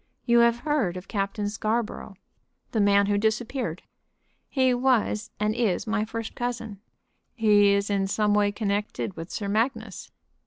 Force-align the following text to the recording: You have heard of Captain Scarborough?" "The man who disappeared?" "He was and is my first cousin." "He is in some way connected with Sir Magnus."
You 0.25 0.39
have 0.39 0.61
heard 0.61 0.97
of 0.97 1.07
Captain 1.07 1.47
Scarborough?" 1.47 2.15
"The 2.71 2.79
man 2.81 3.05
who 3.05 3.19
disappeared?" 3.19 3.83
"He 4.49 4.73
was 4.73 5.29
and 5.39 5.53
is 5.53 5.85
my 5.85 6.05
first 6.05 6.33
cousin." 6.33 6.79
"He 7.35 7.73
is 7.73 7.87
in 7.91 8.07
some 8.07 8.33
way 8.33 8.51
connected 8.51 9.15
with 9.15 9.29
Sir 9.29 9.47
Magnus." 9.47 10.09